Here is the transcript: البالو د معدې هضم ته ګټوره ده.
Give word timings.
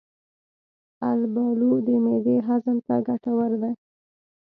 البالو 1.09 1.71
د 1.85 1.87
معدې 2.03 2.37
هضم 2.47 2.77
ته 2.87 2.95
ګټوره 3.07 3.57
ده. 3.63 3.71